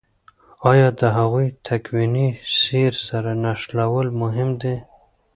آیا 0.71 0.87
د 0.99 1.01
هغوی 1.17 1.47
تکويني 1.67 2.27
سير 2.59 2.91
سره 3.07 3.31
نښلول 3.43 4.07
مهم 4.21 4.49
دي؟ 4.61 4.75